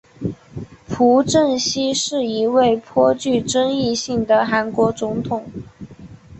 [0.89, 5.45] 朴正熙是一位颇具争议性的韩国总统。